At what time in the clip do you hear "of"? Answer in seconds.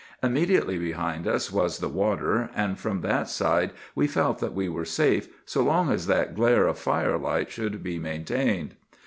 6.65-6.79